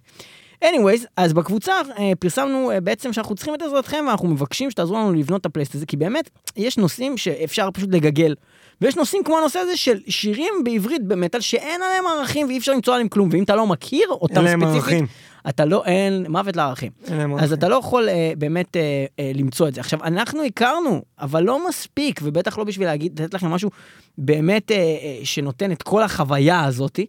[0.64, 5.14] Anyways, אז בקבוצה אה, פרסמנו אה, בעצם שאנחנו צריכים את עזרתכם ואנחנו מבקשים שתעזרו לנו
[5.14, 8.36] לבנות את הפלייסט הזה, כי באמת יש נושאים שאפשר פשוט לגגל.
[8.82, 12.94] ויש נושאים כמו הנושא הזה של שירים בעברית במטאל שאין עליהם ערכים ואי אפשר למצוא
[12.94, 15.08] עליהם כלום, ואם אתה לא מכיר אותם אין ספציפית, ערכים.
[15.50, 16.92] אתה לא, אין, מוות לערכים.
[17.08, 17.54] אין אז.
[17.54, 19.82] אתה לא יכול אה, באמת אה, אה, למצוא את זה.
[19.82, 23.70] עכשיו, אנחנו הכרנו, אבל לא מספיק, ובטח לא בשביל להגיד, לתת לכם משהו
[24.18, 27.06] באמת אה, אה, שנותן את כל החוויה הזאתי.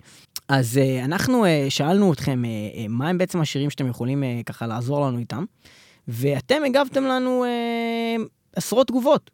[0.49, 4.41] אז אה, אנחנו אה, שאלנו אתכם, אה, אה, מה הם בעצם השירים שאתם יכולים אה,
[4.47, 5.45] ככה לעזור לנו איתם,
[6.09, 8.17] ואתם הגבתם לנו אה,
[8.57, 9.31] עשרות תגובות.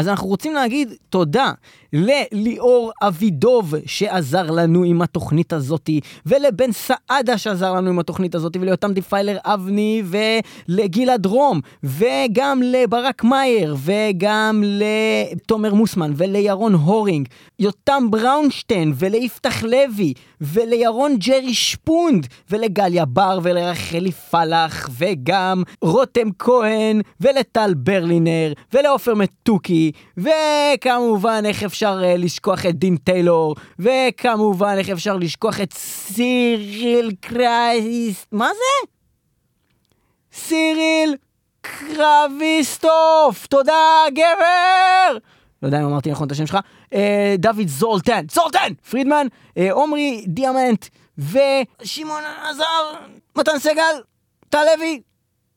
[0.00, 1.52] אז אנחנו רוצים להגיד תודה
[1.92, 8.92] לליאור אבידוב שעזר לנו עם התוכנית הזאתי, ולבן סעדה שעזר לנו עם התוכנית הזאתי, וליותם
[8.92, 17.28] דיפיילר אבני, ולגלעד רום, וגם לברק מאייר, וגם לתומר מוסמן, ולירון הורינג,
[17.58, 27.74] יותם בראונשטיין, וליפתח לוי, ולירון ג'רי שפונד, ולגליה בר, ולרחלי פלח, וגם רותם כהן, ולטל
[27.74, 35.60] ברלינר, ולעופר מתוקי, וכמובן איך אפשר אה, לשכוח את דין טיילור, וכמובן איך אפשר לשכוח
[35.60, 38.88] את סיריל קרייסט, מה זה?
[40.32, 41.16] סיריל
[41.60, 45.18] קרביסטוף, תודה גבר!
[45.62, 46.58] לא יודע אם אמרתי נכון את השם שלך,
[46.94, 48.72] אה, דוד זולטן, זולטן!
[48.90, 49.26] פרידמן,
[49.56, 50.86] אה, עומרי דיאמנט,
[51.18, 52.92] ושמעון עזר,
[53.36, 54.00] מתן סגל,
[54.48, 55.00] טל לוי,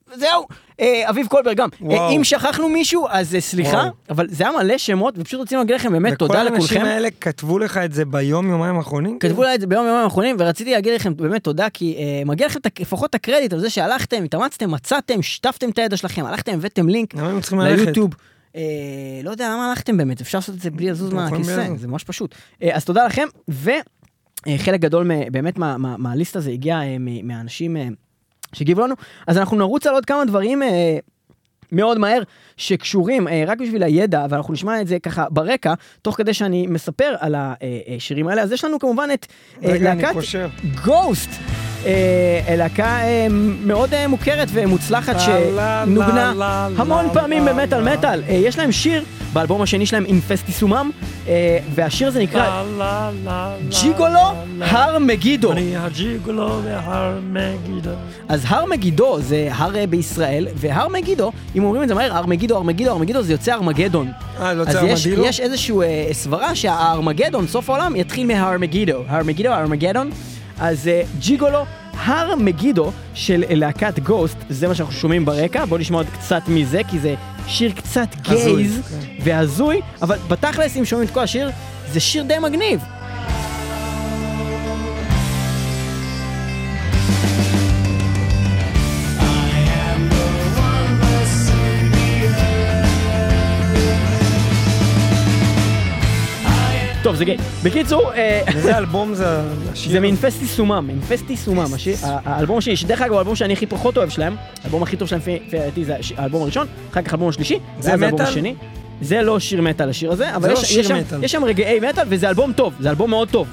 [0.08, 0.46] וזהו.
[0.80, 1.68] אה, אביב קולברג גם.
[1.90, 2.10] אה.
[2.10, 3.88] אם שכחנו מישהו, אז אה, סליחה.
[4.10, 6.84] אבל זה היה מלא שמות, ופשוט רצינו להגיד לכם באמת תודה וכל האנשים לכולכם.
[6.84, 9.18] האלה כתבו לך את זה ביום, יומיים האחרונים?
[9.18, 11.96] כתבו לה את זה ביום יומיים האחרונים, ורציתי להגיד לכם באמת תודה, כי
[12.26, 16.52] מגיע לכם לפחות את הקרדיט על זה שהלכתם, התאמצתם, מצאתם, שיתפתם את הידע שלכם, הלכתם,
[16.54, 17.14] הבאתם לינק?
[17.84, 18.10] ליוטיוב.
[19.24, 21.40] לא יודע למה הלכתם באמת, אפשר לעשות את זה בלי לזוז מהכיסא.
[21.76, 22.34] זה ממש פשוט.
[22.72, 26.96] אז תודה לכם, וחלק גדול באמת מה- מה- מהליסט הזה הגיע אה,
[28.54, 28.94] אה, שהגיבו לנו,
[29.26, 30.62] אז אנחנו נרוץ על עוד כמה דברים.
[30.62, 30.98] אה,
[31.72, 32.22] מאוד מהר,
[32.56, 37.14] שקשורים אה, רק בשביל הידע, ואנחנו נשמע את זה ככה ברקע, תוך כדי שאני מספר
[37.18, 38.42] על השירים האלה.
[38.42, 39.26] אז יש לנו כמובן את
[39.64, 40.14] אה, להקת.
[40.84, 41.63] גוסט, אה,
[42.56, 43.26] להקה אה,
[43.64, 46.32] מאוד אה, מוכרת ומוצלחת שנוגנה
[46.76, 47.92] המון פעמים במטאל.
[47.92, 48.22] מטאל.
[48.28, 50.90] אה, יש להם שיר באלבום השני שלהם, אינפסטיסומם,
[51.74, 52.62] והשיר הזה נקרא
[53.68, 54.20] ג'יגולו
[54.60, 55.52] הר מגידו.
[55.52, 57.90] אני הג'יגולו והר מגידו.
[58.28, 62.56] אז הר מגידו זה הר בישראל, והר מגידו, אם אומרים את זה מהר, הר מגידו,
[62.56, 64.10] הר מגידו, הר מגידו, זה יוצא ארמגדון.
[64.40, 65.76] אה, לא אז צריך יש, איזושהי
[66.12, 69.02] סברה שהארמגדון, סוף העולם, יתחיל מהר מגידו.
[69.08, 70.10] הר מגידו, ארמגדון.
[70.58, 75.80] אז אה, ג'יגולו, הר מגידו של אה, להקת גוסט, זה מה שאנחנו שומעים ברקע, בואו
[75.80, 77.14] נשמע עוד קצת מזה, כי זה
[77.46, 78.80] שיר קצת גייז.
[79.24, 81.50] והזוי, אבל בתכלס, אם שומעים את כל השיר,
[81.92, 82.80] זה שיר די מגניב.
[97.14, 97.36] טוב, זה גיי.
[97.62, 99.26] בקיצור, אה, איזה אלבום זה
[99.72, 99.92] השיר?
[99.92, 101.66] זה מ Infestissumam, Infestissumam,
[102.04, 105.20] האלבום השני, שדרך אגב הוא האלבום שאני הכי פחות אוהב שלהם, האלבום הכי טוב שלהם
[105.20, 108.26] לפי דעתי זה האלבום הראשון, אחר כך האלבום השלישי, זה האלבום מטאל?
[108.26, 108.54] השני.
[109.00, 111.24] זה לא שיר מטאל השיר הזה, אבל לא יש, שם, מטאל.
[111.24, 113.48] יש שם רגעי מטאל וזה אלבום טוב, זה אלבום מאוד טוב.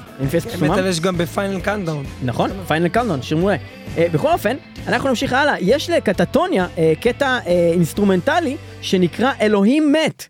[0.60, 2.04] מטאל יש גם ב Final Countdown.
[2.24, 3.56] נכון, Final Countdown, שיר מעולה.
[3.98, 4.56] אה, בכל אופן,
[4.86, 5.54] אנחנו נמשיך הלאה.
[5.60, 10.26] יש ל Katatonia אה, קטע אה, אינסטרומנטלי שנקרא אלוהים מת.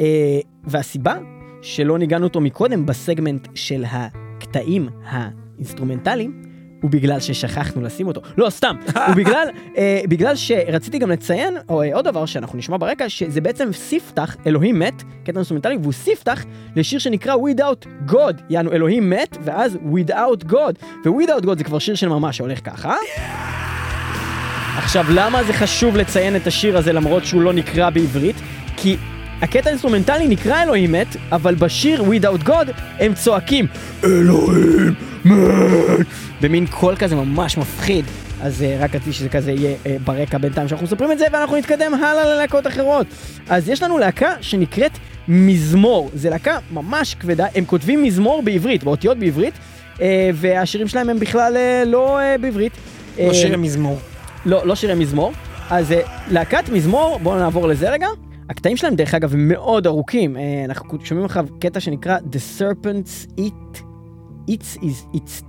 [0.00, 0.06] אה,
[0.64, 1.14] והסיבה
[1.66, 6.42] שלא ניגנו אותו מקודם בסגמנט של הקטעים האינסטרומנטליים,
[6.82, 8.20] הוא בגלל ששכחנו לשים אותו.
[8.38, 8.76] לא, סתם.
[9.06, 13.40] הוא בגלל, אה, בגלל שרציתי גם לציין, או אה, עוד דבר שאנחנו נשמע ברקע, שזה
[13.40, 16.44] בעצם ספתח, אלוהים מת, קטע אינסטרומנטלי, והוא ספתח
[16.76, 20.74] לשיר שנקרא Without God, יענו אלוהים מת, ואז Without God.
[21.04, 22.94] ו-Without God זה כבר שיר של ממש שהולך ככה.
[24.76, 28.36] עכשיו, למה זה חשוב לציין את השיר הזה למרות שהוא לא נקרא בעברית?
[28.76, 28.96] כי
[29.42, 33.66] הקטע האינסטרומנטלי נקרא אלוהים מת, אבל בשיר Without God הם צועקים
[34.04, 36.06] אלוהים מת!
[36.40, 38.04] במין קול כזה ממש מפחיד.
[38.42, 41.56] אז אה, רק רציתי שזה כזה יהיה אה, ברקע בינתיים שאנחנו מספרים את זה ואנחנו
[41.56, 43.06] נתקדם הלאה ללהקות אחרות.
[43.48, 46.10] אז יש לנו להקה שנקראת מזמור.
[46.14, 49.54] זה להקה ממש כבדה, הם כותבים מזמור בעברית, באותיות בעברית,
[50.00, 52.72] אה, והשירים שלהם הם בכלל אה, לא אה, בעברית.
[53.18, 53.98] לא אה, שירי מזמור.
[54.46, 55.32] לא, לא שירי מזמור.
[55.70, 58.06] אז אה, להקת מזמור, בואו נעבור לזה רגע.
[58.50, 60.36] הקטעים שלהם דרך אגב הם מאוד ארוכים.
[60.36, 63.78] אה, אנחנו שומעים עכשיו קטע שנקרא The Serpent's Eat,
[64.50, 65.42] Eats is Eats,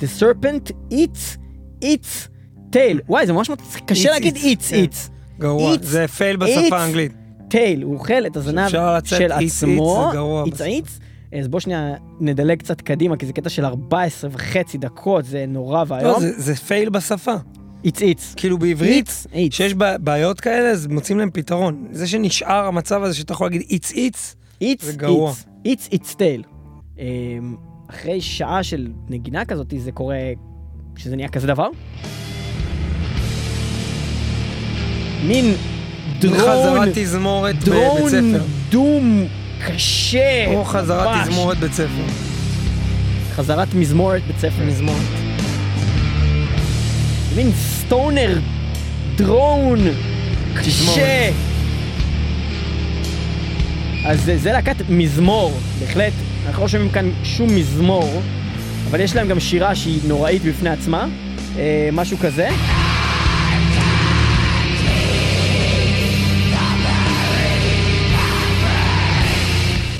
[0.00, 1.38] The Serpent Eats
[1.84, 2.28] Eats
[2.72, 2.98] Tail.
[3.08, 3.50] וואי, זה ממש
[3.86, 4.38] קשה להגיד eats,
[4.70, 5.40] Eats כן.
[5.40, 5.74] גרוע.
[5.82, 6.36] זה פייל.
[6.36, 7.12] בשפה האנגלית.
[7.48, 8.68] טייל, הוא אוכל את הזנב
[9.04, 10.10] של עצמו,
[10.46, 10.98] איץ איץ.
[11.38, 15.84] אז בוא שנייה נדלג קצת קדימה, כי זה קטע של 14 וחצי דקות, זה נורא
[15.88, 16.20] לא, ואיום.
[16.20, 17.34] זה- זה פייל בשפה.
[17.84, 18.34] איץ איץ.
[18.36, 19.52] כאילו בעברית, איץ.
[19.52, 21.86] כשיש בעיות כאלה, אז מוצאים להם פתרון.
[21.90, 25.30] זה שנשאר המצב הזה שאתה יכול להגיד איץ איץ, איץ זה גרוע.
[25.30, 25.44] איץ.
[25.64, 26.42] איץ איץ טייל.
[26.98, 27.04] אמ,
[27.90, 30.16] אחרי שעה של נגינה כזאת, זה קורה,
[30.96, 31.68] שזה נהיה כזה דבר.
[35.24, 35.54] מין
[36.20, 38.44] דרון, חזרת תזמורת בבית דרון ספר.
[38.70, 39.24] דום
[39.66, 40.46] קשה.
[40.54, 41.28] או חזרת.
[41.28, 42.04] תזמורת בית ספר.
[43.32, 44.64] חזרת מזמורת בית ספר.
[44.66, 45.33] מזמורת.
[47.36, 48.38] מין סטונר
[49.16, 49.80] דרון
[50.60, 51.30] קשה.
[54.06, 56.12] אז זה, זה להקת מזמור, בהחלט.
[56.46, 58.22] אנחנו לא שומעים כאן שום מזמור,
[58.90, 61.06] אבל יש להם גם שירה שהיא נוראית בפני עצמה,
[61.58, 62.48] אה, משהו כזה.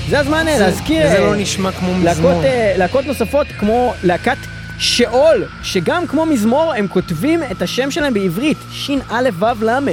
[0.09, 1.09] זה הזמן אה, להזכיר...
[1.09, 2.43] זה אה, לא נשמע כמו מזמור.
[2.43, 4.37] אה, להקות נוספות כמו להקת
[4.79, 9.89] שאול, שגם כמו מזמור הם כותבים את השם שלהם בעברית, ש"א ו"ל,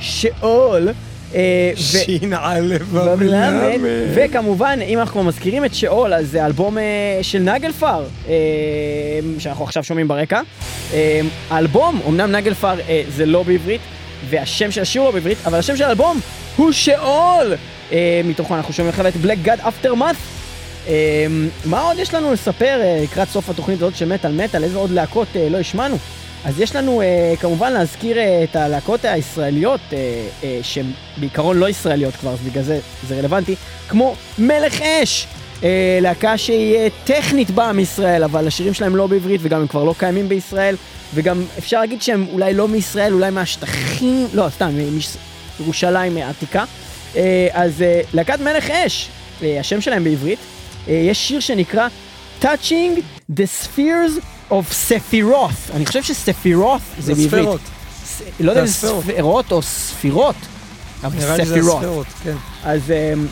[0.00, 0.88] שאול.
[1.34, 3.78] אה, ו- שין א' ומלמד,
[4.14, 6.82] וכמובן, אם אנחנו מזכירים את שאול, אז זה אלבום אה,
[7.22, 8.34] של נגלפר, אה,
[9.38, 10.40] שאנחנו עכשיו שומעים ברקע.
[11.50, 12.74] האלבום, אמנם נגלפר
[13.16, 13.80] זה לא בעברית,
[14.30, 16.20] והשם של השיר הוא בעברית, אבל השם של האלבום
[16.56, 17.54] הוא שאול!
[18.24, 20.02] מתוכו אנחנו שומעים עכשיו את Black God Aftermath.
[20.02, 20.37] אה,
[21.64, 24.90] מה עוד יש לנו לספר אה, לקראת סוף התוכנית הזאת של מטאל מטאל, איזה עוד
[24.90, 25.96] להקות אה, לא השמענו?
[26.44, 29.80] אז יש לנו אה, כמובן להזכיר את הלהקות הישראליות,
[30.62, 30.86] שהן
[31.16, 33.54] בעיקרון לא ישראליות כבר, אז בגלל זה זה רלוונטי,
[33.88, 35.26] כמו מלך אש,
[36.00, 40.28] להקה שהיא טכנית באה מישראל, אבל השירים שלהם לא בעברית וגם הם כבר לא קיימים
[40.28, 40.76] בישראל,
[41.14, 44.70] וגם אפשר להגיד שהם אולי לא מישראל, אולי מהשטחים, לא, סתם,
[45.60, 46.64] מירושלים העתיקה.
[47.52, 47.84] אז
[48.14, 49.08] להקת מלך אש,
[49.42, 50.38] השם שלהם בעברית,
[50.88, 51.88] יש שיר שנקרא
[52.42, 53.00] Touching
[53.32, 54.20] the Spheres
[54.50, 54.54] of
[54.88, 55.72] Sephiroth.
[55.74, 57.60] אני חושב שספירות זה זה בעברית.
[58.40, 59.00] לא יודע אם זה זה.
[59.02, 60.34] ספירות או ספירות,
[61.14, 61.76] נראה לי ספירות.
[61.76, 62.34] הספירות, כן.
[62.64, 63.26] אז אמ,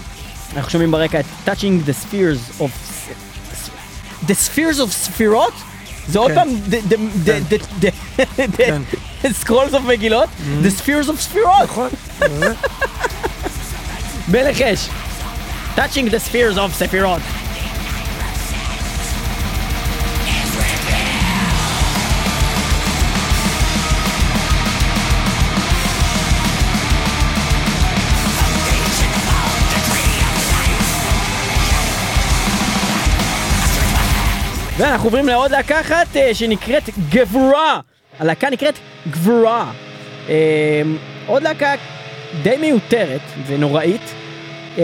[0.57, 2.65] אנחנו שומעים ברקע את Touching the Spheres of...
[4.27, 5.53] The Spheres of ספירות?
[6.09, 6.35] זה עוד כן.
[6.35, 7.87] פעם, the-
[8.57, 8.83] כן.
[9.23, 10.29] the Scrolls of מגילות?
[10.63, 11.63] The Spheres of ספירות.
[11.65, 11.89] נכון.
[12.29, 12.53] זה.
[14.33, 14.89] מלך אש.
[15.77, 17.21] Touching the Spheres of ספירות.
[34.79, 37.81] ואנחנו עוברים לעוד להקה אחת אה, שנקראת גבורה.
[38.19, 38.75] הלהקה נקראת
[39.11, 39.71] גבורה.
[40.29, 40.35] אה,
[41.27, 41.73] עוד להקה
[42.43, 44.15] די מיותרת ונוראית.
[44.79, 44.83] אה,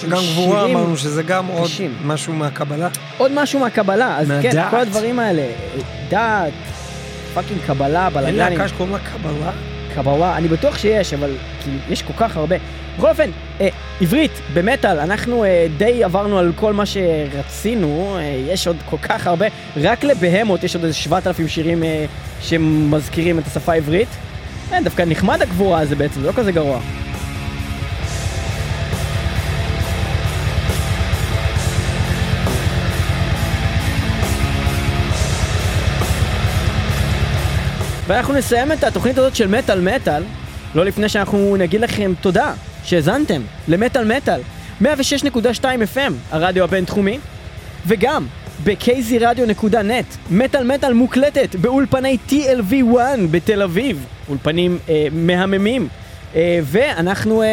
[0.00, 1.70] שגם גבורה שירים- אמרנו שזה גם עוד.
[2.04, 2.88] משהו מהקבלה.
[3.18, 4.70] עוד משהו מהקבלה, אז כן.
[4.70, 5.46] כל הדברים האלה,
[6.08, 6.52] דת,
[7.34, 9.50] fucking קבלה, אין בלאגנים, להקה שקוראים לה קבלה?
[9.94, 11.30] קבלה, אני בטוח שיש, אבל
[11.62, 12.56] כאילו, יש כל כך הרבה.
[12.98, 13.30] בכל אופן,
[13.60, 13.68] אה,
[14.00, 19.26] עברית, במטאל, אנחנו אה, די עברנו על כל מה שרצינו, אה, יש עוד כל כך
[19.26, 19.46] הרבה,
[19.76, 22.04] רק לבהמות יש עוד איזה 7,000 שירים אה,
[22.40, 24.08] שמזכירים את השפה העברית.
[24.72, 26.80] אה, דווקא נחמד הגבורה הזה בעצם, זה לא כזה גרוע.
[38.06, 40.22] ואנחנו נסיים את התוכנית הזאת של מטאל מטאל,
[40.74, 42.52] לא לפני שאנחנו נגיד לכם תודה
[42.88, 44.40] שהאזנתם למטאל מטאל,
[44.82, 44.86] 106.2
[45.94, 47.18] FM, הרדיו הבינתחומי,
[47.86, 48.26] וגם
[48.64, 52.96] ב-kzradio.net, מטאל מטאל מוקלטת באולפני TLV1
[53.30, 55.88] בתל אביב, אולפנים אה, מהממים.
[56.34, 57.46] אה, ואנחנו אה,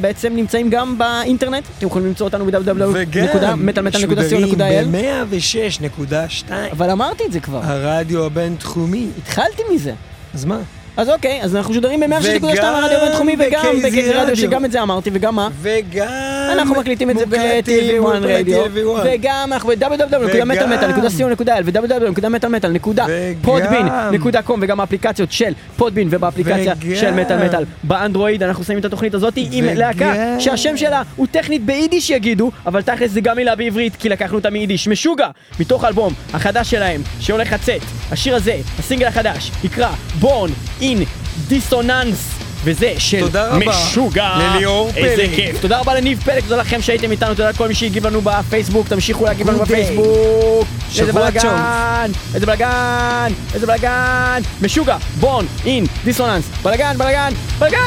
[0.00, 7.60] בעצם נמצאים גם באינטרנט, אתם יכולים למצוא אותנו ב-www.metalmetal.co.il ב-106.2 אבל אמרתי את זה כבר,
[7.62, 9.06] הרדיו הבינתחומי.
[9.18, 9.92] התחלתי מזה.
[10.34, 10.58] אז מה?
[10.96, 14.36] אז אוקיי, אז אנחנו משודרים ב-106.2 וגם הרדיו הבינתחומי וגם בקייזי רדיו.
[14.36, 15.48] שגם את זה אמרתי, וגם מה?
[15.62, 16.06] וגם
[16.52, 18.68] אנחנו מקליטים את זה מוקלטים ב-TV1 באולפני רדיו, TV1.
[19.04, 28.78] וגם אנחנו ב-www.מטאלמטאל.co.il ו-www.מטאלמטאל.podbean.com וגם האפליקציות של פודבין ובאפליקציה של מטאל מטאל באנדרואיד אנחנו שמים
[28.78, 33.36] את התוכנית הזאת עם להקה שהשם שלה הוא טכנית ביידיש יגידו, אבל תכלס זה גם
[33.36, 34.88] מילה בעברית כי לקחנו אותה מיידיש.
[34.88, 35.28] משוגע,
[35.60, 37.80] מתוך האלבום החדש שלהם שהולך לצאת,
[38.12, 39.88] השיר הזה, הסינגל החדש, נקרא
[40.20, 40.50] בורן
[40.84, 41.04] אין
[41.48, 42.30] דיסוננס.
[42.64, 43.26] וזה של
[43.66, 44.30] משוגע.
[44.38, 45.04] לליאור פלג.
[45.04, 45.60] איזה כיף.
[45.60, 49.24] תודה רבה לניב פלג, תודה לכם שהייתם איתנו, תודה לכל מי שהגיב לנו בפייסבוק, תמשיכו
[49.24, 50.66] להגיב לנו בפייסבוק.
[50.98, 54.42] איזה בלאגן, איזה בלאגן, איזה בלאגן.
[54.62, 57.84] משוגע, בון, אין, דיסוננס, בלאגן, בלאגן, בלאגן!